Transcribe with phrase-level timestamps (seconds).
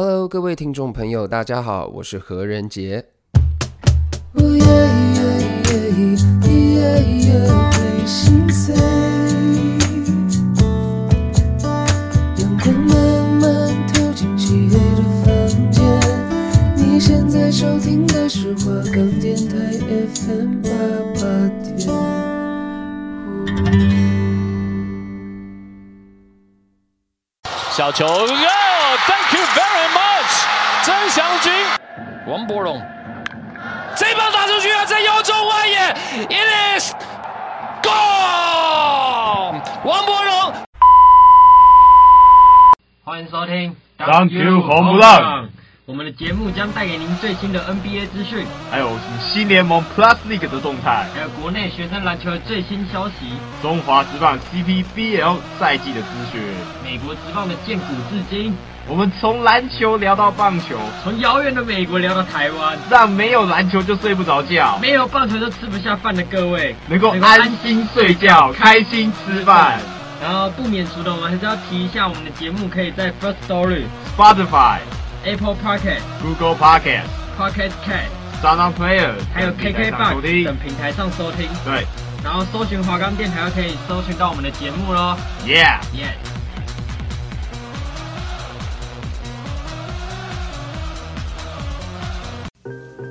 [0.00, 3.04] Hello，各位听众朋友，大家好，我是何仁杰。
[27.72, 28.06] 小球。
[29.08, 30.44] Thank you very much，
[30.82, 31.50] 曾祥军，
[32.26, 32.78] 王博龙，
[33.96, 35.78] 这棒打出去啊，在腰中外野
[36.28, 36.92] ，It is
[37.82, 40.52] gone，王博龙。
[43.02, 45.48] 欢迎收听，Thank you 红不让。
[45.88, 53.14] 我们的节目将带给您最新的 NBA 资讯，还有新联盟 Plus League 的动态，还有国内学生篮球的最新消息，
[53.62, 56.42] 中华职棒 CPBL 赛季的资讯，
[56.84, 58.54] 美国职棒的建古至今。
[58.86, 69.80] 我们从篮球聊到棒球，从遥远的美国聊到台湾，让没有篮球就睡不着觉，没有棒球就吃不下饭的各位能够安心睡觉，开心吃饭。
[70.20, 74.80] 然后不免俗的，我们还是要提一下，我们的节目可以在 First Story、Spotify。
[75.24, 77.02] Apple Pocket、Google Pocket、
[77.36, 78.10] Pocket Cast、
[78.42, 81.48] SoundPlayer，还有 KKBOX 等平台上收听。
[81.64, 81.86] 对，
[82.22, 85.16] 然后搜寻华冈电台，就可以搜寻到我们的节目喽。
[85.44, 86.37] Yeah，Yeah。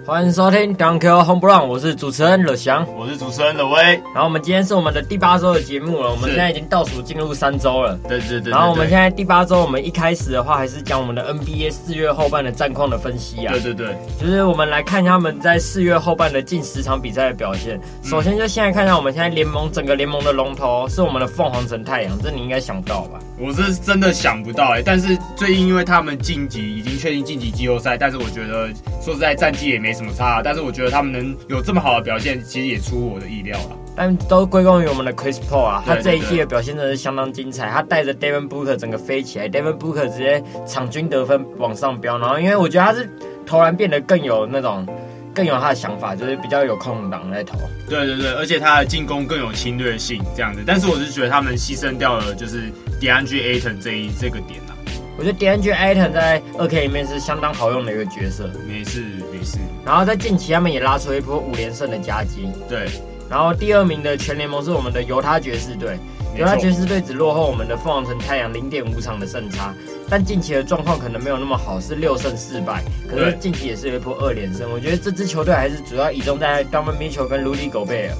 [0.07, 3.83] 欢迎收听 Dunk Home Run，我是主持人乐翔，我是主持人乐威。
[4.13, 7.99] 然后我们今天是我们的第八周的节目了，我们现在已经倒数进入三周了。
[8.07, 8.51] 对对对，对。
[8.51, 13.51] 然后我们现在第八周，我们一开始的话还是讲我们的 NBA 四月后半的战况的分析啊。
[13.51, 17.77] 对对对，就是我们来看一下他们在四月后半的近十场比赛的表现。
[18.01, 23.19] 首先就现在看一下我们现在联盟整个联盟的龙头是我们的凤凰城太阳，这你应该想不到吧？
[23.37, 28.69] 我是真的想不到哎、欸，但是最近因为他们晋级已经确定晋级季后赛，但是我觉得
[29.03, 30.71] 说实在战绩也没什么差，但是我。
[30.77, 33.75] 觉得他们能有这么好的表现，其实也出乎我的意料了。
[33.95, 37.67] 但都归功于我们的 Chris Paul 啊，他这一季的表现真的是相当精彩。
[37.71, 42.19] 他带着 Devin Booker 整个飞起来，Devin Booker 直接场均得分往上飙。
[42.19, 43.09] 然后，因为我觉得他是
[43.43, 44.85] 投篮变得更有那种，
[45.33, 47.57] 更有他的想法，就是比较有空档在投。
[47.89, 50.61] 对对对，而且他的进攻更有侵略性这样子。
[50.63, 52.71] 但是我是觉得他们牺牲掉了就是
[53.01, 54.76] DeAndre Ayton 这一这个点啊。
[55.17, 58.47] 我觉得 DeAndre Ayton 在二 K 里面是相当好用的一个角色。
[58.67, 59.01] 没事
[59.33, 59.57] 没事。
[59.83, 62.47] 然后在近期他们也拉出一波五连胜的佳绩。
[62.69, 62.87] 对。
[63.29, 65.97] 然后第二名的全联盟是我们的犹他爵士队。
[66.35, 69.73] 犹他爵士队只落后我们的凤凰城太阳零点五场的胜差，
[70.07, 72.83] 但近期的状况可能没有那么好，是六胜四败。
[73.09, 74.71] 可是近期也是有一波二连胜。
[74.71, 78.11] 我觉得这支球队还是主要倚重在 Donovan Mitchell 跟 Rudy Gobert。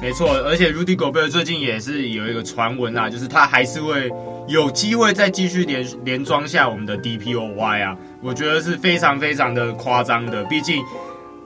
[0.00, 4.10] 没错，而且 Rudy Gobert 最近也是有一个传闻啊，就是他还是会。
[4.46, 10.44] 有机会再继续连连装下我们的 DPOY 啊，我觉得是非常非常的夸张的。
[10.44, 10.82] 毕竟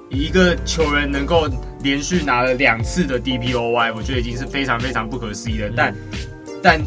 [0.09, 1.49] 一个球员能够
[1.83, 5.71] 连续拿了两次的 DPOY，我觉得已经是非常非常不可思议了。
[5.77, 5.95] 但
[6.63, 6.81] 但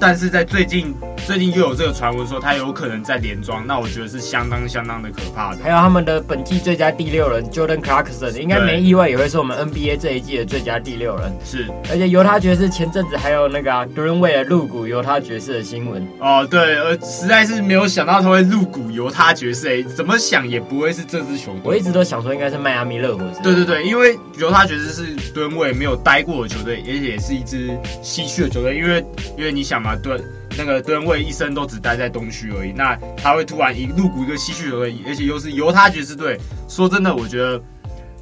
[0.00, 0.94] 但是在最近。
[1.28, 5.58] 最近又有这个传闻说他有可能在连庄，那我觉得是相当相当的可怕的。
[5.62, 11.30] 还有他们的本季最佳第六人 Jordan Clarkson，应该没意外也会是我们 NBA 这一季的最佳第六人。
[11.44, 16.02] 是，而且犹他爵士前阵子还有那个啊 Wade 入股犹他爵士的新闻。
[16.18, 21.60] 哦，对，呃，实在是没有想到他会入股犹他爵士，哎，怎么想也不会是这支球队。
[21.62, 23.22] 我一直都想说应该是迈阿密热火。
[23.42, 29.04] 对对对，因为犹他爵士是 Wade 没有待过的球队，而且也是一支西区的球队，因为
[29.36, 30.18] 因为你想嘛，对。
[30.58, 36.36] 那个吨位一生都只待在东区而已，那他会突然一入股一个西区而已，而且又是犹他爵士队。
[36.68, 37.62] 说真的，我觉得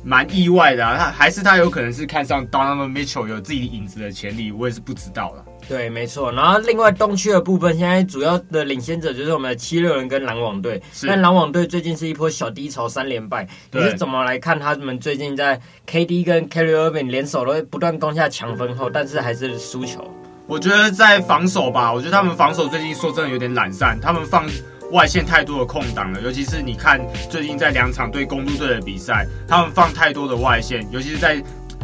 [0.05, 0.99] 蛮意外的啊。
[0.99, 5.43] 他还是他有可能是看上 Donovan Mitchell 有自己影子的潜力，我也是不知道了。
[5.67, 6.31] 对，没错。
[6.31, 10.81] 然后另外东区的部分，现在主要的领先者就是我们的七六人跟篮网队。
[11.07, 13.49] 但篮网队最近是一波小低潮，三连败。
[13.73, 20.09] 你是怎么来看他们最近在 KD 跟 Kyrie Irving 联手都不断攻下强分后，但是还是输球？
[20.47, 24.47] 我觉得在防守吧，我觉得他们防守最近说真的有点懒散，他们放
[24.93, 31.43] 外线太多的空档了，尤其是你看最近在两场对公鹿队的比赛，他们放太多的外线，尤其是在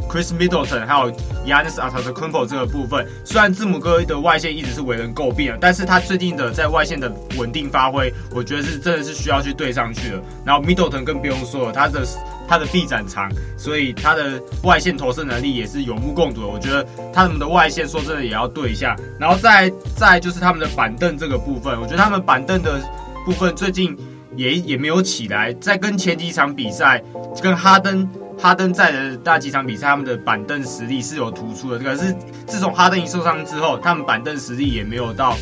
[0.08, 1.10] Chris Middleton 还有
[1.44, 10.22] Giannis Antetokounmpo 这个部分，虽然字母哥的外线一直是为人诟病，但是他最近的在外线的稳定发挥，我觉得是真的是需要去对上去的。
[10.44, 12.06] 然后 Middleton 更不用说了，他的。
[12.52, 16.46] 他的臂展长，所以他的外线投射能力也是有目共睹的。
[16.46, 22.78] 我觉得他们的外线说真的也要对一下，然后再再就是他们的板凳这个部分，我觉得他们板凳的
[23.24, 23.96] 部分最近
[24.36, 25.50] 也也没有起来。
[25.54, 27.02] 在跟前几场比赛，
[27.42, 28.06] 跟哈登
[28.38, 31.78] 哈登在的大几场比赛，他们的板凳实力是有突出的。
[31.78, 32.14] 可是
[32.46, 35.38] 自从哈登一受伤之后，他们板凳实力也没有到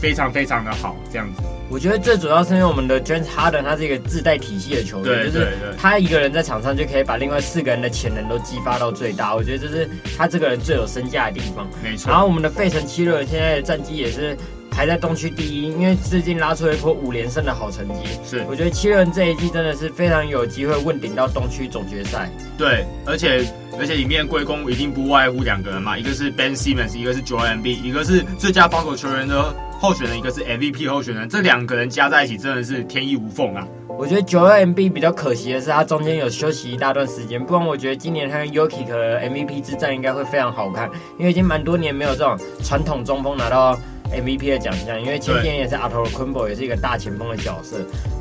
[0.00, 1.42] 非常非常的好，这样子。
[1.68, 5.46] 我觉得最主要是因为我们的 James Harden 他是一个自带体系的球员，就是
[5.78, 9.36] 他一个人在场上就可以把另外四个人的潜能都激发到最大。
[9.36, 9.88] 我觉得这是
[10.18, 11.68] 他这个人最有身价的地方。
[11.80, 12.10] 没错。
[12.10, 14.36] 然后我们的费城七六人现在的战绩也是
[14.68, 18.00] 排在东区第一，因为最近拉出了一波五连胜的好成绩。
[18.24, 22.28] 是，我觉得七六人这一季真的是非常有机会问鼎到东区总决赛。
[22.58, 23.44] 对，而且
[23.78, 29.54] 而且里面归功一定不外乎两个人嘛，一个是 Ben Simmons，一个是 Joel Embiid，一个是最佳防守球员的。
[29.82, 33.66] 候选人一个是 MVP 候选人，这两个人加在一起真的是天衣无缝啊！
[33.88, 43.74] 我觉得九二 MB 比较可惜的是，他中间有休息一大段时间，不然我觉得今年他跟 Yuki 的 MVP 之战应该会非常好看，因为已经蛮多年没有这种传统中锋拿到
[44.12, 47.76] MVP 的奖项，因为前几年也是 Antetokounmpo 也是一个大前锋的角色。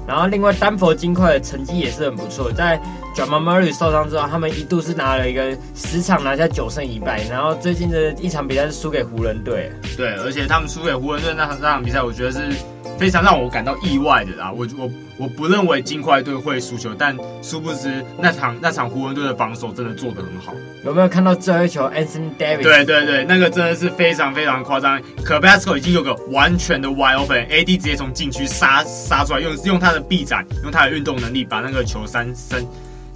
[0.07, 2.79] 然后另外丹佛金块的成绩也是很不错，在
[3.15, 9.71] Jamal Murray 受伤之后，他们一度是拿了一个十场拿下九胜一败，然后最近的一场比赛是输给湖人队。
[9.95, 12.39] 对，而且他们输给湖人队那场那场比赛，我觉得是。
[12.99, 20.53] 非常让我感到意外的啦，我我我不认为金块队会输球，但殊不知那场那场湖人队的防守真的做得很好。
[20.83, 22.61] 有没有看到最后一球，Anthony Davis？
[22.61, 25.01] 对对对，那个真的是非常非常夸张。
[25.25, 32.65] Cabarrot 已经有个完全的 wide open，AD 直接从禁区杀杀出来，用用他的臂展，用他的运动能力把那个球三分。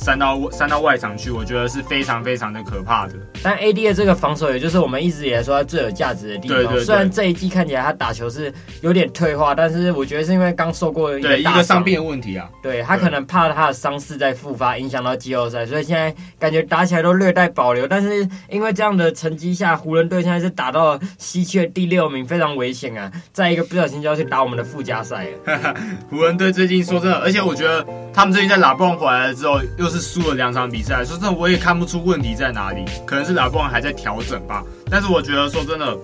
[0.03, 3.13] 三到三到外场去，我觉得是非常非常的可怕的。
[3.41, 6.57] 但 AD 的这个防守，也就是我们一直以来说他最有价值的地方。
[6.57, 6.83] 对对对。
[6.83, 12.50] 虽然这一季看起来他打球是有点退化，但是我觉得是因为刚受过一个对一个伤病的问题啊。
[12.61, 17.88] 对，他可能怕他的伤势再复发，影响到季后赛，所以现在感觉打起来都略带保留。
[17.88, 23.09] 但是因为这样的成绩下，湖人队现在是打到西区的第六名，非常危险啊！
[23.31, 25.73] 再一个不小心就要去打我们的附加赛了。
[26.11, 34.63] 湖人队最近说真的，而且我觉得他们最近在拉布朗回来了之后，又是输了两场比赛，说真的，我也看不出问题在哪里，可能是拉布朗还在调整吧。
[34.90, 35.95] 但是我觉得说真的，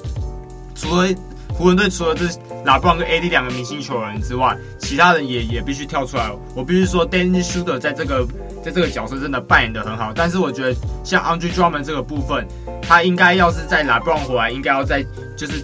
[0.76, 1.08] 除了
[1.50, 2.26] 湖人队除了这
[2.64, 6.32] 拉布朗跟 AD 两个明星球员之外，其他人也也必须跳出来。
[6.56, 8.26] 我必须说，Dennis Schroeder 在这个
[8.64, 10.14] 在这个角色真的扮演得很好。
[10.14, 12.48] 但是我觉得像 Andre Drummond 这个部分，
[12.82, 15.04] 他应该要是在拉布朗回来，应该要在
[15.36, 15.64] 就是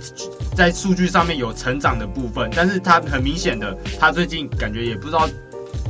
[0.56, 2.50] 在数据上面有成长的部分。
[2.56, 5.30] 但是他很明显的，他最近感觉也不知道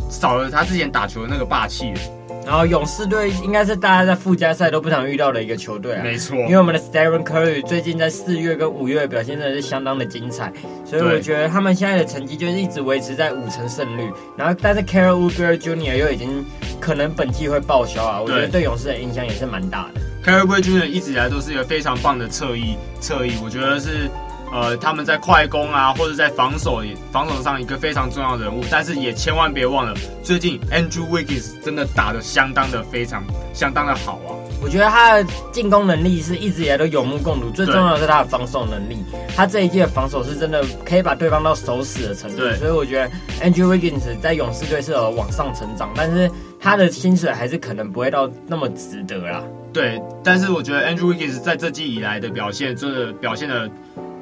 [0.09, 1.99] 少了他之前打球的那个霸气了。
[2.45, 6.35] 然后勇士队应该是大家在附加赛都不想遇到的一个球队啊，没错。
[6.37, 10.53] 因为我们的 Stephen Curry 最近在四月跟五月表现真的是相当的精彩，
[10.85, 14.09] 所以我觉得他们现在的成绩就是一直维持在五成胜率。
[14.37, 15.95] 然后但是 Kelly Oubre Jr.
[15.97, 16.45] 又已经
[16.79, 20.01] 可能本季会报销啊，我觉得对勇士的影响也是蛮大的。
[20.23, 20.85] Kelly Oubre Jr.
[20.85, 24.09] 一直以来都是一个非常棒的侧翼，侧翼，我觉得是。
[24.51, 26.81] 呃，他们在快攻啊，或者在防守
[27.11, 29.93] 防守上一个非常重要的人物，但是也千万别忘了，
[30.23, 34.31] 最近 Andrew Wiggins 真的打得相当的非常相当的好啊。
[34.61, 38.97] 我觉得他的进攻能力是一直以来都有目共睹，最重要的是他的防守能力。
[39.35, 43.11] 他这一季的防守是真的可以把对方到守死的程度，所以我觉得
[43.43, 49.43] Andrew Wiggins 在勇士队是有往上成长，但是他的薪水还是可能不会到那么值得啦。
[49.73, 53.69] 对，但是我觉得 Andrew Wiggins 在这季以来的表现，真的表现的。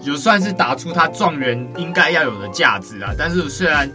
[0.04, 3.90] 就算是打出他状元应该要有的价值啊，但是虽然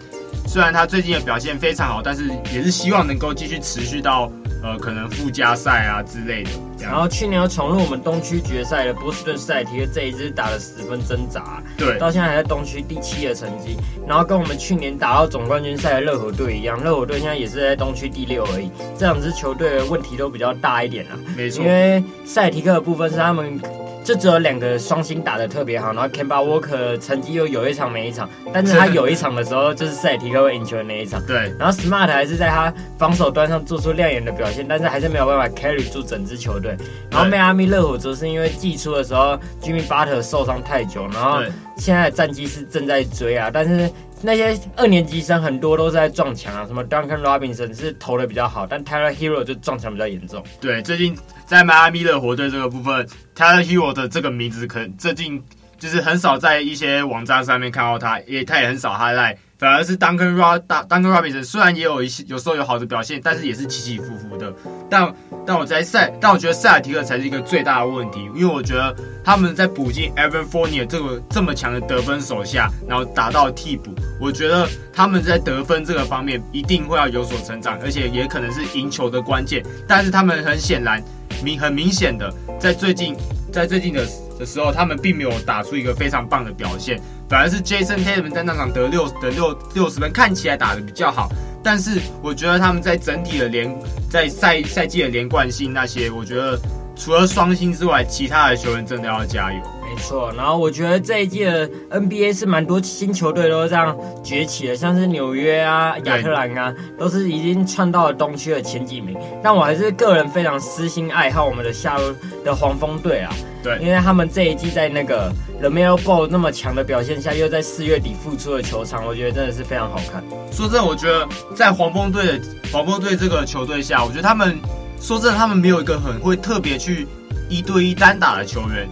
[0.47, 4.31] 虽然他最近的表现非常好，但是也是希望能够继续持续到
[4.63, 6.51] 呃可能附加赛啊之类的。
[6.81, 13.77] 然后去年又闯入我们东区决赛的波士顿塞尔提克这一支打得十分挣扎，对，到现在还在东区第七的成绩，
[14.07, 18.71] 然后跟我们去年打到总冠军赛的热火队一样，热火队现在也是在东区第六而已。
[18.97, 23.61] 这两支球队的问题都比较大一点啊，没错，因为塞尔提克的部分是他们。
[24.09, 31.23] 就只有两个双星打的特别好，然后 Kemba Walker 成绩又有一场没一场，但是他有一场的时候就是塞尔提克会赢球的那一场。
[31.27, 36.75] 对，然后 Smart 还是在他防守端上做出亮眼的表现，但是还是没有办法 carry 住整支球队。
[37.11, 41.43] 然后迈阿密热火则是因为季初的时候 Jimmy Butler 受伤太久，然后
[41.77, 43.91] 现在的战绩是正在追啊，但是。
[44.21, 50.43] 那些二年级生很多都是在撞墙啊，什么 Duncan Robinson 是投的比较好，但 Tyler Herro 就撞墙比较严重。
[50.61, 51.17] 对，最近
[51.49, 55.43] 在迈阿密热火队这个部分，Tyler Hero 的这个名字可能最近
[55.79, 59.39] 就是很少在一些网站上面看到他，也他也很少 highlight。
[59.59, 64.55] 反而是 Duncan Robinson 虽然也有一些有时候有好的表现，但是也是起起伏伏的。
[64.91, 65.13] 但
[65.45, 79.65] 但我在赛，但我觉得塞尔提克才是一个最大的问题，因为我觉得他们在补进 Evan Fournier 这个这么强的得分手下，然后打到替补，我觉得他们在得分这个方面一定会要有所成长，而且也可能是赢球的关键。
[79.89, 81.03] 但是他们很显然
[81.43, 83.17] 明很明显的在最近
[83.53, 84.07] 在最近的
[84.39, 87.01] 的时候，他们并没有打出一个非常棒的表现。
[87.29, 91.29] 反而是 Jason Tatum 在那场得六得六六十分，看起来打的比较好。
[91.63, 93.75] 但是我觉得他们在整体的连
[94.09, 96.59] 在赛赛季的连贯性那些，我觉得
[96.97, 99.61] 除了双星之外，其他的球员真的要加油。
[99.89, 109.17] 没错，然后我觉得这一季的 NBA 是蛮多新球队都这样崛起的，像是纽约啊、亚特兰啊，都是已经窜到了东区的前几名。
[109.43, 112.15] 但我还是个人非常私心爱好我们的夏洛
[112.45, 120.23] 的黄蜂队啊，对，因为他们这一季在那个 LaMelo Ball 那么强的表现下，又在四月底复出的球场，我觉得真的是非常好看。
[120.53, 121.27] 说真的，我觉得
[121.57, 122.41] 在黄蜂队的
[122.73, 124.59] 黄蜂队这个球队下，我觉得他们
[125.01, 127.07] 说真的，他们没有一个很会特别去
[127.49, 128.89] 一对一单打的球员。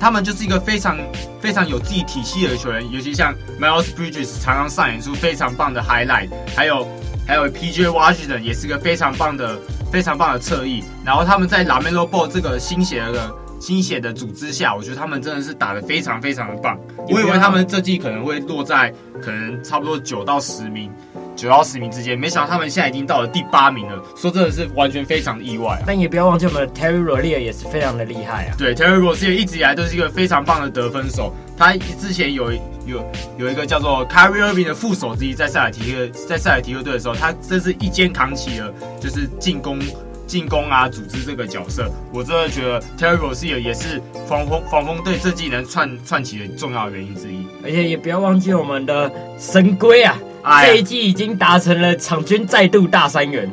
[0.00, 0.96] 他们就是一个非常
[1.40, 6.86] 非常有自己体系的球员，尤其像 Miles Bridges 常常上演出非常棒的 highlight，还有
[7.26, 9.58] 还有 PJ Washington 也是个非常棒的
[9.90, 10.84] 非常棒的侧翼。
[11.04, 16.78] 然后他们在 LaMelo Ball 这个新血的新血的组织下，我觉得他们真的是打得非常非常的棒。
[17.08, 20.92] 我以为他们这季可能会落在可能差不多九到十名。
[21.38, 24.02] 九到十名之间，没想到他们现在已经到了第八名了。
[24.16, 25.82] 说真的是完全非常的意外啊！
[25.86, 28.56] 但也不要忘记我们的 Terry Rozier 也是非常的厉害啊。
[28.58, 31.32] 对，Terry Rozier 一直以来都是一个非常棒的得分手。
[31.56, 32.52] 他之前有
[32.86, 33.04] 有
[33.38, 39.78] 有一个叫做 Kyrie Irving 的副手之一，在塞尔提克在塞尔提克队的时候，他真是一肩扛起了就是进攻
[40.26, 41.88] 进攻啊组织这个角色。
[42.12, 47.46] 我真的觉得 Terry Rozier 也是防风防风队这季能串串起的重要原因之一。
[47.62, 50.18] 而且也不要忘记我们的神龟啊！
[50.62, 53.50] 这一季已经达成了场均再度大三元，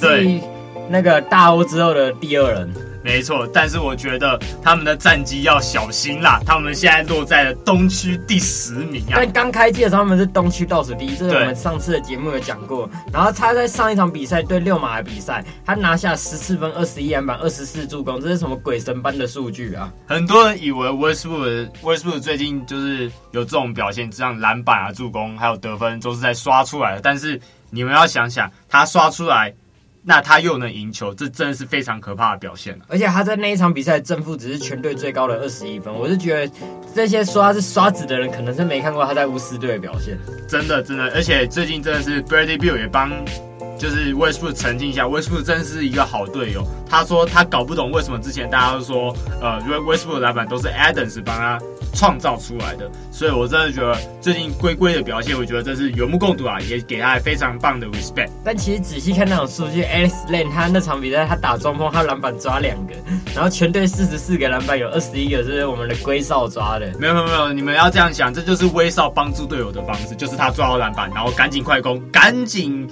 [0.00, 0.40] 对，
[0.88, 3.46] 那个大欧之后的第二人，没错。
[3.52, 9.14] 但是我觉得他们的战绩要小心啦，他们现在落在了东区第十名啊。
[9.16, 12.88] 但刚开季的时候他们是东区倒数第一，这是我们上次的节目有讲过。
[13.12, 19.92] 然后他在上一场比赛对六马的比赛，他拿下十四分、二十一篮板、二十四助攻，这是什么鬼神般的数据啊？
[20.06, 23.10] 很多人以为 Westbrook Westbrook 最近就是。
[23.32, 27.00] 有这种表现，这样篮板啊、助攻还有得分都是在刷出来的。
[27.00, 27.40] 但是
[27.70, 29.50] 你们要想想，他刷出来，
[30.04, 32.76] 那他又能赢球，这真的是非常可怕的表现。
[32.88, 35.94] 而且他在那一场比赛正负值是全队最高的二十一分。
[35.94, 36.52] 我是觉得
[36.94, 40.18] 这些说他是刷子的人，可能是没看过他在乌斯队的表现。
[40.48, 43.12] 真的，真的，而且最近真的是 Bradley Bill 也帮。
[43.82, 46.64] 就是 Westbrook 澄清一下，Westbrook 真是一个好队友。
[46.88, 51.58] 他说他搞不懂为什么之前大家都说，呃，因为 Westbrook 的篮板都是 Adams 帮他
[51.92, 52.88] 创造出来的。
[53.10, 58.30] 所以我真的觉得最近龟龟的表现，我觉得这是有目共睹啊，也给他非常棒的 respect。
[58.44, 62.94] 但其实仔细看那种数据，Alex Len 他那场比赛他打中锋，他篮板抓两个，
[63.34, 66.86] 然后全队四十四个篮板有二十一个是我们的龟少抓的。
[67.00, 72.88] 没有没有没有，你们要这样想，这就是威少帮助队友的方式，就是他抓到篮板，然后赶紧快攻，赶紧。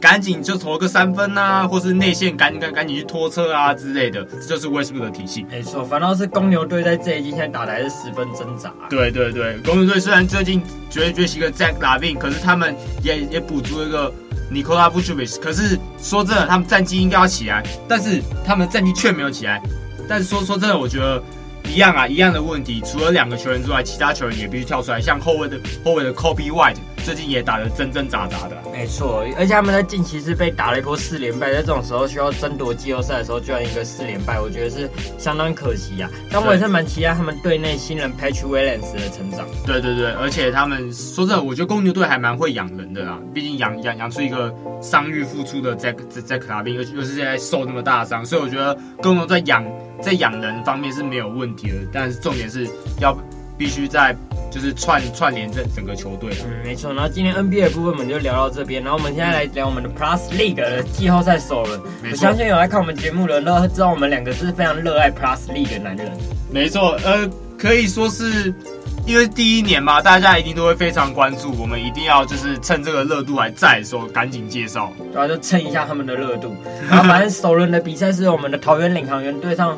[0.00, 5.46] 赶紧就投个三分啊，或是内线赶紧赶紧去拖车啊之类的，这就是 Westbrook 的体系。
[5.50, 8.72] 没错，反倒是公牛队在这一季现在打的还是十分挣扎。
[8.88, 14.12] 对对对，公牛队虽然最近崛崛起一个 Zach LaVine，可是他们也也补足了一个
[14.50, 15.38] Nikola Vucevic。
[15.38, 19.62] 可是说真的，他们战绩应该要起来，但是他们战绩却没有起来。
[20.08, 21.22] 但是说说真的，我觉得。
[21.64, 22.80] 一样啊，一样的问题。
[22.84, 25.00] 除了两个球员之外，其他球员也必须跳出来。
[25.00, 28.56] 像后卫的后卫的 Kobe White 最近也打得真真杂杂的。
[28.72, 36.10] 没错，而且他们在近期是被打了一波四连败，在这种时候需要争夺季后赛的时候，居然一个四连败，我觉得是相当可惜啊。
[36.30, 39.46] 但我也是蛮期待他们队内新人 Patrick Williams 的成长。
[39.66, 43.18] 对对对，而且他们说真的，我觉得公牛队还蛮会养人的啦。
[43.32, 49.64] 毕竟养养养出一个伤愈复出的 Zack Zach LaVine，又又是现在受那么大伤，所以我觉得公牛在养。
[50.02, 52.66] 在养人方面是没有问题的，但是重点是
[53.00, 53.16] 要
[53.58, 54.16] 必须在
[54.50, 56.32] 就是串串联这整个球队。
[56.44, 56.92] 嗯，没错。
[56.92, 61.80] 然后今天 NBA 的部分我们就聊到这边，然后我们现在来聊我们的 Plus League 的季后赛首轮。
[62.10, 66.10] 我相信有来看我们节目的人都知道我们两个是非常热爱 Plus League 的男人。
[66.50, 67.28] 没错，呃，
[67.58, 68.54] 可以说是。
[69.06, 76.54] 因为第一年嘛，大家一定都会非常关注，我们一定要就是趁这个热度还在的时候赶紧介绍，然后就蹭一下他们的热度。
[76.88, 79.76] 然后反正首轮的比赛是我们的桃园领航员对上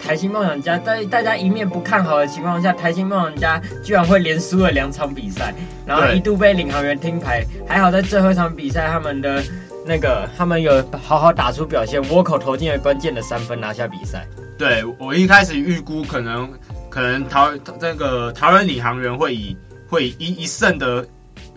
[0.00, 5.54] 台新梦想家，在大家一面不看好的情况下，台新梦想家居然会连输了两场比赛，
[5.86, 9.44] 然后一度被领航员听牌，还好在最后一场比赛，他们的
[9.86, 14.26] 那个他们有好好打出表现，Walker 投进了关键的三分，拿下比赛。
[14.58, 16.50] 对，我一开始预估可能。
[16.92, 19.56] 可能桃这个桃园领航员会以
[19.88, 21.08] 会以一一胜的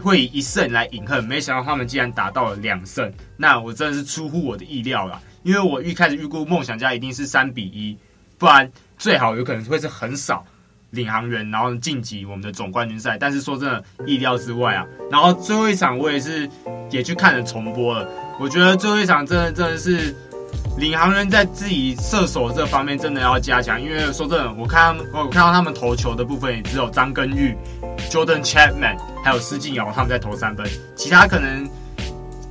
[0.01, 5.21] 会以一胜来饮恨，没想到他们竟然打到了两胜，那我真的是出乎我的意料了。
[5.43, 7.97] 因为我一开始预估梦想家一定是三比一，
[8.37, 10.45] 不然最好有可能会是很少
[10.91, 13.17] 领航员然后晋级我们的总冠军赛。
[13.17, 14.87] 但是说真的，意料之外啊。
[15.11, 16.49] 然后最后一场我也是
[16.89, 20.15] 也去看了重播了，我觉得最后一场真的真的是。
[20.77, 27.55] 领航员在自己射手这方面真的要加强，因为说真的，我看我看到他们投球的部分也只有张根玉、
[28.09, 31.69] Jordan Chapman 还有施晋瑶他们在投三分，其他可能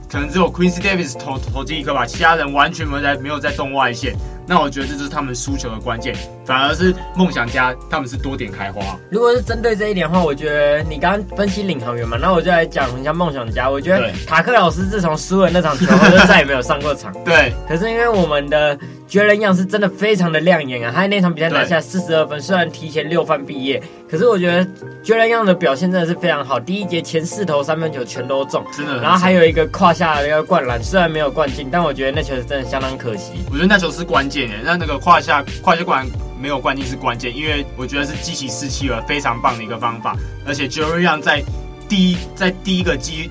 [0.08, 4.14] 可能只有 Quincy Davis 投投进一颗吧，其他人完全没有在没有在动外线。
[4.46, 8.98] 那我觉得这就是他们输球的关键，反而是梦想家他们是多点开花。
[9.10, 13.70] 如果是针对这一点的话，我觉得你刚刚分析领航员嘛，那我就来讲一下梦想家。
[13.70, 17.12] 我觉得塔克老师自从输了那场球后，就再也没有上过场。
[17.24, 18.78] 对，可是因为我们的。
[19.06, 20.90] 绝人样是真的非常的亮眼啊！
[20.92, 24.66] 他在那场比赛拿下四十二分，虽然提前六犯毕业，可是我觉得
[25.04, 26.58] 绝人样的表现真的是非常好。
[26.58, 29.00] 第一节前四投三分球全都中，真的。
[29.00, 33.34] 然后还有一个胯下的一个灌篮，虽然没有灌进，但我觉得那球是真的相当可惜。
[33.50, 36.06] 我觉得那球是关键的，那那个胯下胯下灌
[36.40, 40.16] 没有灌进是关键，因为我觉得是激起士气了，非常棒的一个方法。
[40.46, 41.42] 而且 Jarryd 在
[41.88, 43.30] 第一在第一个季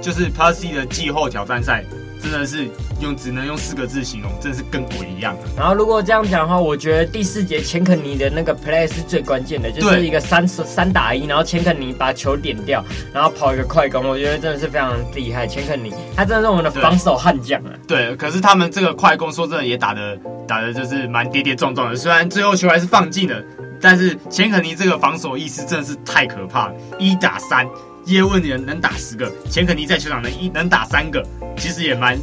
[0.00, 1.84] 就是 Plus C 的季后挑战赛。
[2.30, 2.68] 真的是
[3.00, 5.36] 用只能用四个字形容，真的是跟鬼一样。
[5.56, 15.46] 然后如果这样讲的话，我觉得第四节钱肯尼的那个 play 是最关键的，就是一个三三打一，然后钱肯尼把球点掉，然后跑一个快攻，我觉得真的是非常厉害。
[15.46, 17.70] 钱肯尼他真的是我们的防守悍将啊。
[17.86, 23.42] 对，可是他们这个快攻说真的也打的打的就是蛮跌跌撞撞的，虽然最后球还是放进了，
[23.80, 27.66] 但是钱肯尼这个防守意识真的是太可怕了，一打三。
[28.06, 31.22] 叶问人能打十个，钱肯尼在球场能一能打三个，
[31.56, 32.18] 其实也蛮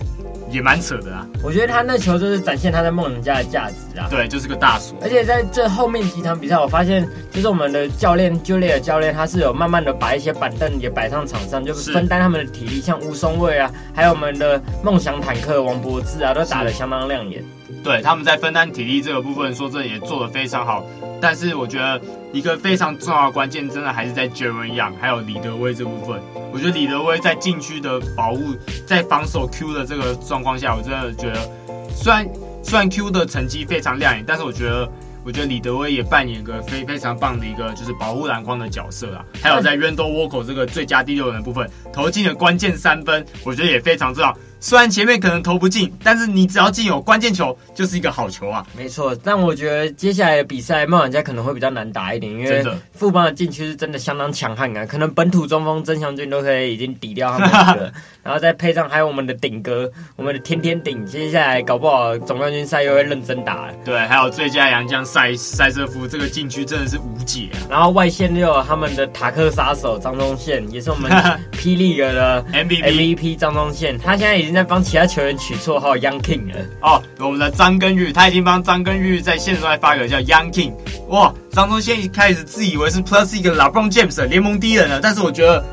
[0.51, 1.25] 也蛮扯的啊。
[1.43, 4.07] 我觉得他那球就是展现他在梦想家的价值啊。
[4.09, 4.97] 对，就是个大锁。
[5.01, 17.43] 而且在这后面几场比赛，我发现就是我们的教练 Juliet 教练，他是有慢慢的把一些板凳也摆上场上，就是分担他们的体力，像吴松卫啊，还有我们的梦想坦克王柏志啊，都打得相当亮眼。
[17.83, 20.85] 对，他们在分担体力这个部分，说真的也做得非常好。
[21.21, 22.01] 但是我觉得
[22.31, 26.19] 一个非常重要的关键，真的还是在 Jaren Young 还有李德威这部分。
[26.51, 31.49] 我觉得李德威在禁区的保护，在防守 Q 的这个状况下，我真的觉得，
[31.95, 32.27] 虽然
[32.63, 34.89] 虽然 Q 的成绩非常亮眼，但是我觉得。
[35.23, 44.35] 我觉得李德威也扮演一个非非常棒的一个就是保护篮筐的角色啊，还有在 Randle Walker 这个最佳第六人的部分投进了关键三分，我觉得也非常重要。
[44.61, 48.65] 虽然前面可能投不进，但是你只要进有关键球，就是一个好球啊。
[48.77, 57.91] 没错，但我觉得接下来的比赛冒险家可能会比较难打一点，因为富邦的禁区是真的相当强悍啊，可能本土中锋曾祥军都可以已经抵掉他们
[58.23, 63.73] 然后再配上还有我们的顶哥，我们的天天顶，接下来搞不好总冠军赛又会认真打了。
[63.83, 65.01] 对，还有最佳洋将。
[65.11, 67.67] 塞塞瑟夫这个禁区真的是无解啊！
[67.71, 71.11] 然后外线又有他们的塔克杀手张宗宪，也是我们
[71.51, 76.59] 霹雳哥的 MVP 张宗宪，他现在已经在帮其他球员取绰号 Young King 了。
[76.81, 80.73] 哦，我们的张根玉，他已经帮张根玉在线上发个叫 Young King。
[81.07, 85.63] 哇，张宗宪一开始自以为是 Plus 一个 LeBron James 联盟第一人了，但是我觉得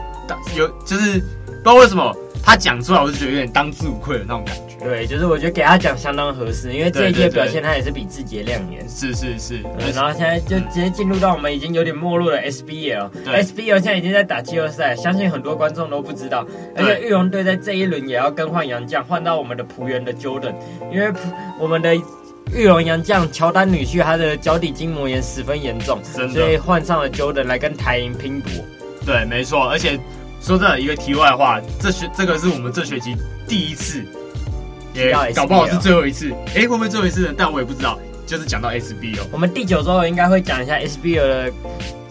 [0.56, 4.67] 有就是不知道为什么他讲出来，我就觉得有点当之无愧的那种感觉。
[4.80, 8.88] 对，就是我觉得给他讲相当合适，因为这一届表现他也是比自己亮眼。
[8.88, 9.60] 是是是，
[9.94, 13.08] 然后现在就直接进入到我们已经有点没落的 SBL。
[13.24, 16.46] 对，SBL 现在已经在打季后赛，相信很多观众都不知道。
[16.76, 20.54] 而且玉龙队在这一轮也要更换洋将，换到我们的璞园的 Jordan，
[20.92, 21.12] 因为
[21.58, 21.94] 我们的
[22.54, 28.50] 玉龙洋将乔丹女婿他的脚底筋膜炎十分严重，所以换上了 Jordan 来跟台银拼搏。
[29.04, 29.68] 对，没错。
[29.68, 29.98] 而且
[30.40, 33.16] 说真的，一个题外话，这学这个是我们这学期
[33.48, 34.04] 第一次。
[34.98, 37.34] 也搞不好是最后一次，哎、欸，会不会最后一次呢？
[37.36, 37.98] 但我也不知道。
[38.26, 41.50] 就是讲到 SBO，我们第九周应该会讲一下 SBO 的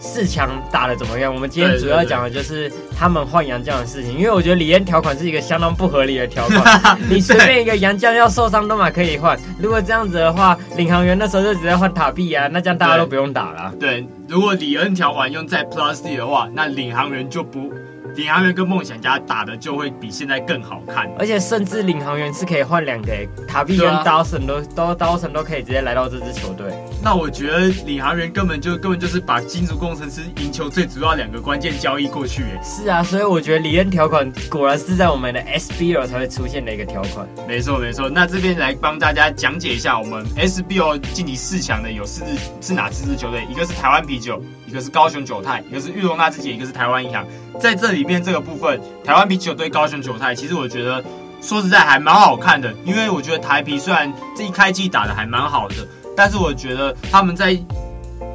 [0.00, 1.32] 四强打的怎么样。
[1.32, 6.98] 我们今天主要讲的就是他们换杨将的事情，因为我觉得李恩条款是一个相当不合理的条款。
[7.08, 13.72] 你随便一个杨将要受伤都嘛可以换，如果这样子的话，领航员那时候就直接换塔币啊，那这样大家都不用打了。
[13.78, 17.72] 对，如果李恩条款用在 Plus D 的话，那领航员就不。
[18.18, 23.12] 领航员跟梦想家打的就会比现在更好看，而且甚至领航员是可以换两个
[23.46, 26.66] 塔比跟刀神都都刀神都可以直接来到这支球队。
[27.00, 32.42] 那我觉得领航员根本就根本就是把金属工程师赢球最主要两个关键交易过去。
[32.60, 37.24] 是啊，所以我觉得里恩条款果然是在我们的 SBL 才会出现的一个条款。
[37.46, 43.46] 没错没错，那这边来帮大家讲解一下，我们 SBL 晋级四强的有四支是哪四支球队？
[43.48, 47.24] 一个是台湾啤酒，一个是高雄九泰，一个是玉龙纳智捷，一个是台湾银行。
[47.60, 51.02] 在这里面这个部分，台湾啤酒对高雄酒太，其实我觉得
[51.40, 55.76] 说实在还蛮好看的，因为我觉得台啤虽然这一开季打的还蛮好的，
[56.16, 57.58] 但是我觉得他们在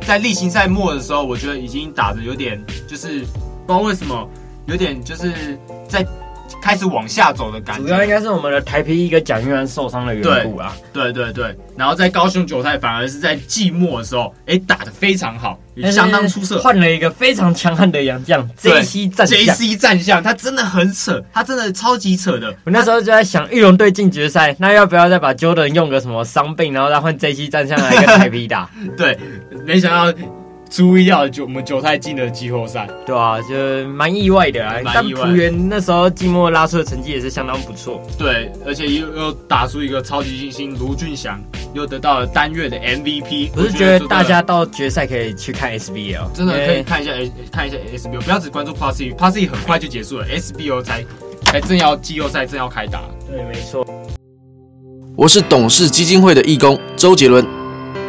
[0.01, 4.29] 在例行赛末的时候，我觉得已经打的有点就是不知道为什么
[4.65, 5.57] 有点就是
[5.87, 6.05] 在。
[6.61, 10.75] 开始往下走的感觉，主要应该是我们的台啤一个蒋玉安受伤的缘故啊。
[10.91, 19.39] 对对对，然后在高雄九泰反而是在季末的时候，哎，打得非常好，也相当出色，换了一个非常强悍的洋将 JC 战将。
[19.39, 22.55] JC 战将，他真的很扯，他真的超级扯的。
[22.63, 28.69] 我那时候就在想，玉龙队进决赛，那要不要再把 Jordan 用个什么伤病，然后再换 JC 战将来跟台啤打？
[28.97, 29.17] 对，
[29.65, 30.17] 没想到。
[30.73, 34.77] 注意到九我们九太进了季后赛，对啊，就蛮意外的啊。
[34.83, 38.01] 但璞园那时候季末拉出的成绩也是相当不错。
[38.17, 41.39] 对，而且又又打出一个超级新星卢俊祥，
[41.75, 43.51] 又得到了单月的 MVP。
[43.55, 51.05] 我是觉得大家到决赛可以去看 SBL，真的可以看一下 S 看一下 SBL，不要只关注 E 很快就结束了，SBL 才
[51.43, 52.99] 才正要季后赛正要开打。
[53.29, 53.85] 对，没错。
[55.15, 57.45] 我是董事基金会的义工周杰伦，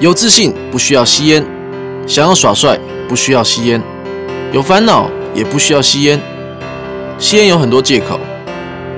[0.00, 1.44] 有自信不需要吸烟。
[2.06, 3.80] 想要耍帅，不需要吸烟；
[4.52, 6.20] 有烦恼，也不需要吸烟。
[7.18, 8.20] 吸烟有很多借口，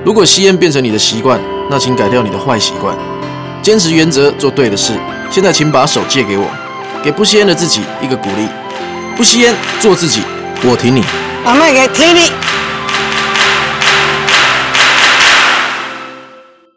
[0.03, 1.39] 如果吸烟变成你的习惯，
[1.69, 2.95] 那请改掉你的坏习惯，
[3.61, 4.93] 坚持原则，做对的事。
[5.29, 6.45] 现在，请把手借给我，
[7.03, 8.47] 给不吸烟的自己一个鼓励。
[9.15, 10.21] 不吸烟，做自己，
[10.63, 11.03] 我挺你。
[11.45, 12.31] 我们给挺你。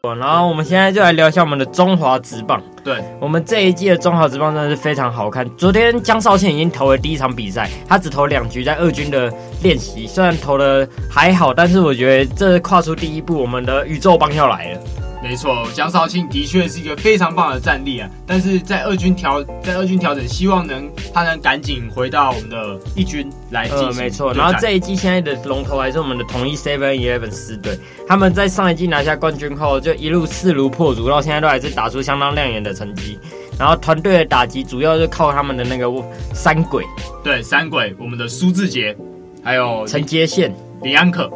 [0.02, 2.62] 然后我们现在就来聊一下我们的中华职棒。
[2.82, 5.46] 对，我们这一季的中华职棒真的是非常好看。
[5.58, 9.30] 昨天江少庆已经投了第一场比赛，他只投两局在二军的
[9.62, 14.80] 练习，虽然投的还好，但是我觉得这跨出第一步，我们的宇宙棒要来了。
[15.22, 18.08] 没错，江少庆的确是一个非常棒的战力啊！
[18.26, 23.86] 但是在二军调在二军调整，希望能他能赶紧回到我们的一军来进行。
[23.88, 24.32] 呃，没错。
[24.32, 27.78] 然后这一季现在的龙头还是我们的统一 Seven Eleven 四队，
[28.08, 33.18] 他们在上一季拿下冠军后，就一路势如破竹，到现在都还是打出相当亮眼的成绩。
[33.58, 35.86] 然后团队的打击主要是靠他们的那个
[36.32, 36.82] 三鬼，
[37.22, 38.96] 对，三鬼，我们的苏志杰，
[39.44, 40.50] 还有陈杰宪、
[40.82, 41.30] 李安可。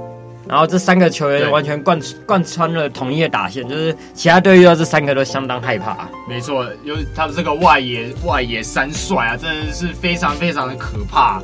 [0.47, 6.09] 然后这三个球员完全贯贯穿了统一的打线，就是其他队遇到这三个都相当害怕。
[6.29, 11.43] 没错，因为他们这个外野外野三帅啊，真的是非常非常的可怕。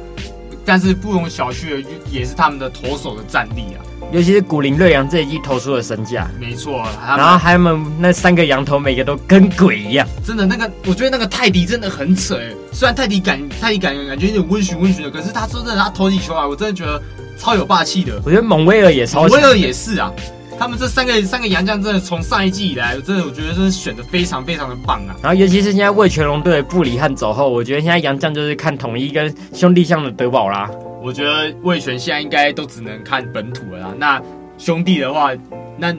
[0.66, 3.80] 但是不容小觑的也是他们的投手的战力啊，
[4.12, 6.30] 尤其是古林瑞阳这一季投出了身价。
[6.38, 10.06] 没错，然后还有他们那三个羊头，每个都跟鬼一样。
[10.22, 17.02] 真的，那个我觉得那个泰迪真的很扯哎，虽然泰迪感泰迪感感觉有点温驯温驯的，可是他说真的，他投起球来，我真的觉得。
[17.40, 20.12] 超有霸气的，我觉得蒙威尔也超，蒙威尔也是啊。
[20.58, 25.16] 他们这三个三个洋将真的从上一季以来，真的我觉得真的选的非常非常的棒啊。
[25.22, 30.70] 然后尤其是现在魏全龙队布里汉走后，我觉得现在洋将就是看统一跟兄弟象的德保啦。
[31.02, 33.94] 我觉得魏全现在应该都只能看本土了啦。
[33.96, 34.20] 那
[34.58, 35.30] 兄弟的话，
[35.78, 35.96] 那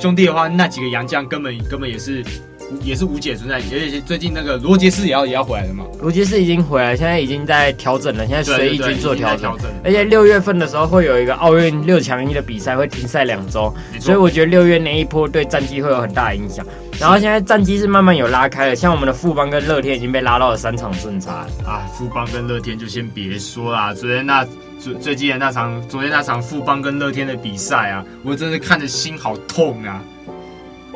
[0.00, 2.24] 兄弟的话，那几个洋将根本根本也是。
[2.82, 5.84] 也是无解存在，而且最近那个罗杰斯也要也要回来了嘛？
[6.00, 9.50] 罗杰斯已经回来，现在已经在调整了，现在随意军做调整。
[9.84, 16.64] 而且六月份的时候会有一个奥运六强一的比赛，会停赛两周，所以我觉得六月那一波对战绩会有很大的影响。
[17.00, 21.86] 然后现在战绩是慢慢有拉开了，像我们的富邦跟乐天已经被拉到了三场胜差啊。
[21.96, 24.46] 富邦跟乐天就先别说啦，昨天那
[24.78, 30.02] 最最近的那场，昨天那场富邦跟乐天的比赛啊，我真的看着心好痛啊。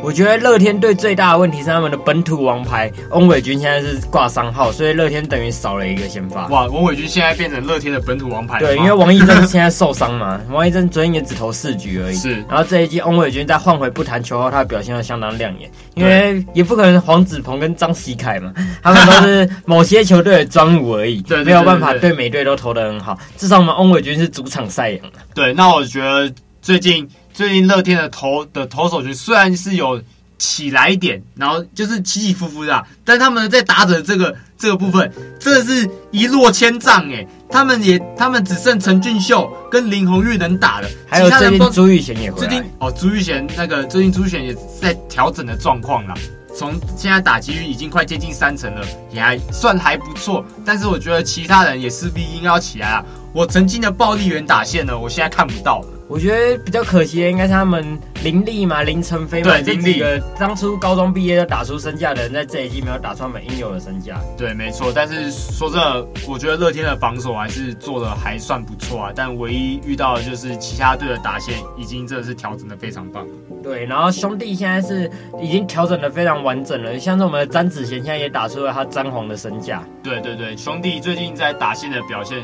[0.06, 6.46] 我觉得乐天队最大的问题是他们的本土王牌翁伟军现在是挂伤号，所以乐天等于少了一个先发。
[6.46, 8.60] 哇，翁伟军现在变成乐天的本土王牌。
[8.60, 12.14] 对，因为王一正现在受伤嘛，王一正昨天也只投四局而已。
[12.14, 12.34] 是。
[12.48, 15.68] 然后这一季翁伟军再换回不弹球后，他的表现相当亮眼。
[15.94, 18.52] 因为也不可能黄子鹏跟张喜凯嘛，
[18.84, 23.18] 他们都是某些球队的专武而已， 对，没有办法对每队都投的很好。
[23.36, 25.00] 至少我们翁伟军是主场赛扬。
[25.34, 27.08] 对，那我觉得最近。
[27.36, 30.02] 最近乐天的投的投手群虽然是有
[30.38, 37.26] 起来一点，然后就是起起伏伏的，但他们在打者这个这个部分，真的是一落千丈哎！
[37.50, 42.48] 他们也他们只剩陈俊秀跟林泓育能打了，还有最近朱玉贤也回来。
[42.48, 46.14] 最近哦，朱玉贤那个最近朱玉贤也在调整的状况啦，
[46.56, 50.42] 从现在打击率已经快接近三成了，也还算还不错。
[50.64, 53.04] 但是我觉得其他人也势必应该要起来啊！
[53.34, 55.88] 我曾经的暴力员打线呢，我现在看不到了。
[56.08, 64.20] 我觉得比较可惜的应该是他们林立嘛、林晨飞嘛，这几个当初高中毕业就打出身价的人，在这一季没有打出他们应有的身价。
[64.36, 64.92] 对，没错。
[64.94, 69.12] 但是说真的，我觉得乐天的防守还是做的还算不错啊。
[69.14, 73.26] 但唯一遇到的就是其他队的打线已经真的是调整的非常棒。
[73.62, 75.10] 对，然后兄弟现在是
[75.42, 79.82] 已经调整的非常完整了，像是我们的詹子贤现在也打出了他詹皇的身价。
[80.04, 82.38] 对对对，兄弟最近在打线的表现。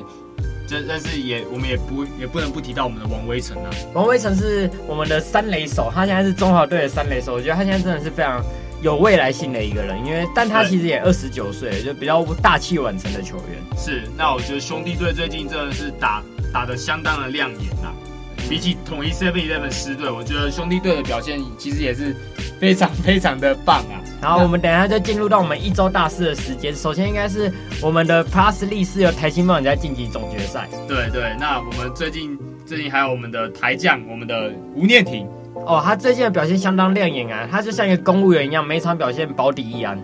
[0.89, 3.71] 但是也，我们也不也不能不提到我们的王威成啊。
[3.93, 7.35] 王威成是我们的三垒手，他现在是中华队的三垒手。
[7.35, 8.45] 我觉得他现在真的是非常
[8.81, 13.59] 有未来性的一个人，因为但他其实也二十九岁，就比较大器晚成的球员。
[13.77, 17.95] 是，那我觉得兄弟队最近真的是打打得相当的亮眼呐、啊。
[18.49, 22.15] 比起统一 Seven Eleven 狮队，我觉得兄弟队的表现其实也是
[22.61, 24.02] 非常非常的棒啊。
[24.23, 26.73] 然后我们等一下就进入到我们一周大事的时间。
[26.73, 30.69] 首先应该是我们的 Plus 力士由台新梦在晋级总决赛。
[30.87, 35.27] 对对，那我们最近最近还有我们的台将，我们的吴念婷。
[35.67, 39.99] 哦，他最近的表现相当亮眼啊，他就像一个公务员一样，每场表现保底一安。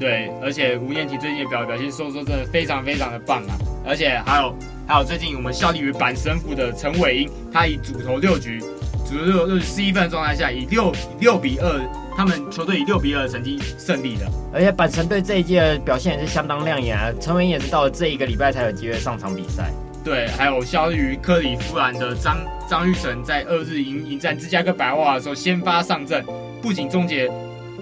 [0.00, 3.54] 对，而且吴念婷最近的表表现，说说真的非常非常的棒啊！
[3.86, 4.56] 而且还有
[4.88, 8.58] 还有最近我们效力于板神府的陈伟英，他以主投六局，
[9.06, 11.80] 主投六六十一分的状态下，以六六比二，
[12.16, 14.26] 他们球队以六比二的成绩胜利的。
[14.52, 17.12] 而且板神队这一届的表现也是相当亮眼啊！
[17.20, 19.70] 陈文英也是到了这一个礼拜才有机会上场比赛。
[20.04, 22.36] 对，还有效力于克里夫兰的张
[22.68, 26.24] 张玉成，在二日迎迎战芝加哥白袜的时候先发上阵，
[26.62, 27.30] 不仅终结。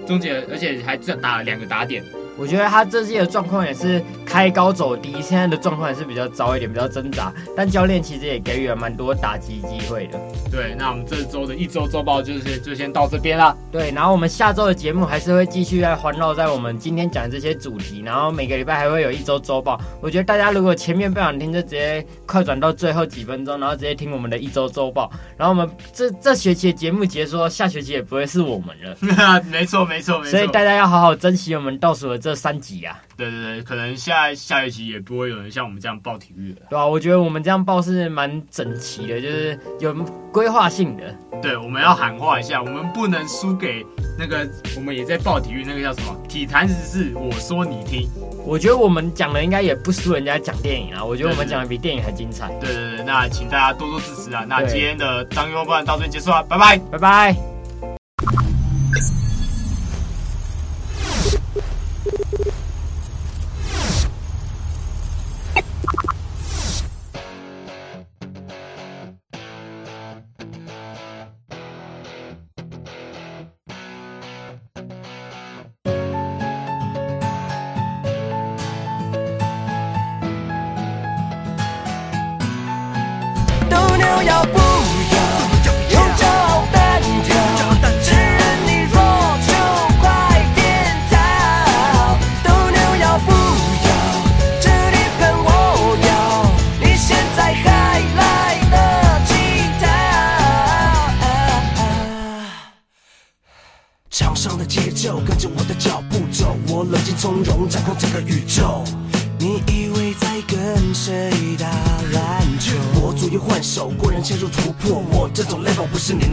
[0.07, 2.03] 终结，而且还打了两个打点。
[2.37, 7.31] 我觉得他这季的状况也是开高走低，现在的状况也是比较糟一点，比较挣扎。
[7.55, 10.19] 但教练其实也给予了蛮多打击机会的。
[10.51, 13.55] 对，那我们这周的一周周报就是就先到这边啦。
[13.71, 19.79] 对，然后我们下周的节目还是会继续在环绕在我们今天讲的这些主题，然后每个礼拜还会有一周周报。
[20.01, 25.11] 我觉得大家如果前面不想听，就直接快转到最后几分钟，然后直接听我们的一周周报。
[25.37, 29.41] 然后我们这 这学期的节目结束，下学期也不会是我们了。
[29.49, 30.31] 没错，没错，没错。
[30.31, 32.97] 所以大家要好好珍惜我们倒数的这三集啊！
[33.17, 39.93] 对对对，可能下下一期也不会有人像我们这样报体育了，对啊，我觉得我们这样报是蛮整齐的，就是有
[40.31, 41.13] 规划性的。
[41.41, 43.85] 对，我们要喊话一下，我们不能输给
[44.17, 48.09] 那个我们也在报体育那个叫什么《体坛时事》，我说你听。
[48.45, 52.47] 我觉得我们讲的应该也不输人家讲电影啊，我觉得我们讲的比电影还精彩。
[52.61, 54.45] 对对对，那请大家多多支持啊！
[54.47, 58.52] 那今天的当月报到这里结束了，拜拜，拜拜。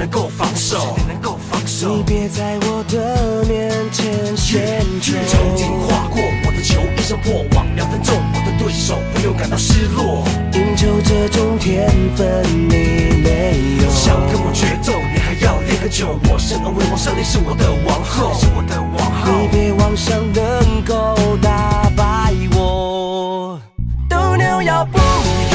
[0.01, 1.99] 能够防守，能够防守。
[1.99, 10.25] 你别在我的面前旋转，曾经划过我的球，一声破网，两分钟，我的对手不用感到失落。
[10.55, 11.87] 赢球这种天
[12.17, 16.19] 分你没有，想跟我决斗，你还要练很久。
[16.33, 19.31] 我生而为王，上帝是我的王后，是我的王后。
[19.43, 23.61] 你别妄想能够打败我，
[24.09, 25.50] 斗牛要不要？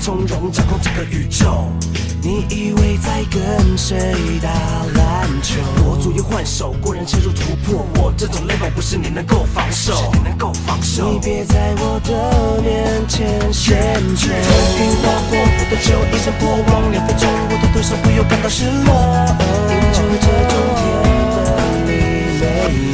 [0.00, 1.66] 从容，掌控整个宇宙。
[2.22, 4.48] 你以为在跟谁打
[4.94, 5.60] 篮球？
[5.84, 7.86] 我左右换手，过人切入突破。
[7.96, 11.12] 我这种 level 不是你能够防守是，你能够防守。
[11.12, 14.00] 你别在我的面前炫耀。
[14.12, 14.26] 曾
[14.76, 18.88] 经花过我的球，一声破网，两分钟，我的对手会有感到失落。
[19.68, 20.82] 因为这种天
[21.34, 21.38] 分
[21.86, 21.90] 你
[22.38, 22.42] 没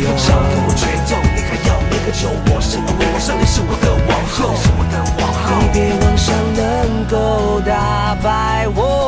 [0.05, 0.07] 有。
[0.17, 2.29] 想跟我决斗，你还要那个球？
[2.53, 4.55] 我是我，上帝是我的王后。
[7.05, 9.05] 够打败我。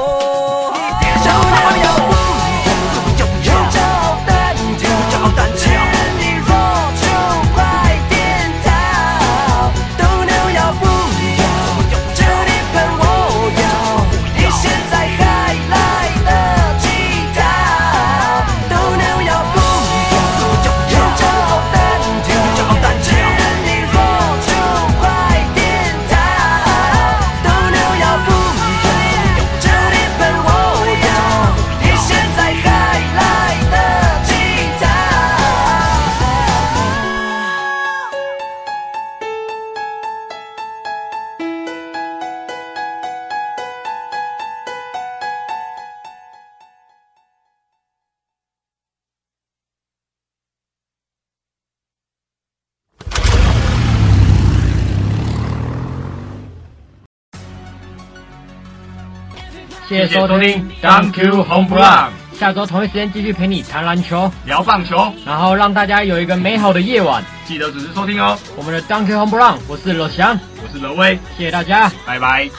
[59.89, 62.11] 谢谢收听，Thank you Home Run。
[62.37, 67.25] 下周同一时间继续陪你谈篮球、聊棒球，然后让大家有一个美好的夜晚。
[67.47, 68.37] 记得准时收听哦。
[68.57, 72.51] 我们的 Thank you Home Run，我是罗翔，我是罗威，谢谢大家，拜拜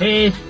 [0.00, 0.49] ，Peace。